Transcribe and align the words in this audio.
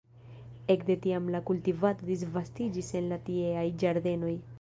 Ekde 0.75 0.93
tiam 1.03 1.27
la 1.35 1.41
kultivado 1.49 2.07
disvastiĝis 2.07 2.89
en 3.01 3.11
la 3.13 3.21
tieaj 3.29 3.67
ĝardenoj. 3.85 4.33